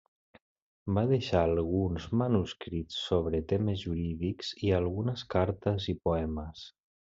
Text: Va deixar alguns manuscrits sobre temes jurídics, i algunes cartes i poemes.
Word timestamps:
Va 0.97 1.03
deixar 1.11 1.41
alguns 1.49 2.07
manuscrits 2.21 2.99
sobre 3.11 3.43
temes 3.53 3.85
jurídics, 3.85 4.53
i 4.69 4.75
algunes 4.81 5.29
cartes 5.37 5.91
i 5.95 5.97
poemes. 6.09 6.69